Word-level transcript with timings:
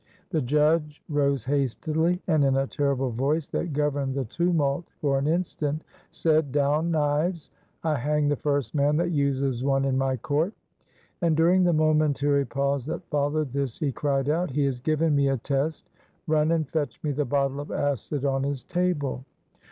The 0.31 0.41
judge 0.41 0.99
rose 1.09 1.45
hastily, 1.45 2.23
and 2.25 2.43
in 2.43 2.55
a 2.57 2.65
terrible 2.65 3.11
voice 3.11 3.47
that 3.49 3.71
governed 3.71 4.15
the 4.15 4.25
tumult 4.25 4.85
for 4.99 5.19
an 5.19 5.27
instant 5.27 5.83
said: 6.09 6.51
"Down 6.51 6.89
knives! 6.89 7.51
I 7.83 7.93
hang 7.97 8.27
the 8.27 8.35
first 8.35 8.73
man 8.73 8.97
that 8.97 9.11
uses 9.11 9.63
one 9.63 9.85
in 9.85 9.95
my 9.99 10.17
court." 10.17 10.53
And 11.21 11.37
during 11.37 11.63
the 11.63 11.73
momentary 11.73 12.45
pause 12.45 12.83
that 12.87 13.05
followed 13.11 13.53
this 13.53 13.77
he 13.77 13.91
cried 13.91 14.27
out: 14.27 14.49
"He 14.49 14.65
has 14.65 14.79
given 14.79 15.15
me 15.15 15.27
a 15.27 15.37
test. 15.37 15.87
Run 16.25 16.51
and 16.51 16.67
fetch 16.67 16.99
me 17.03 17.11
the 17.11 17.25
bottle 17.25 17.59
of 17.59 17.69
acid 17.69 18.25
on 18.25 18.41
his 18.41 18.63
table." 18.63 19.23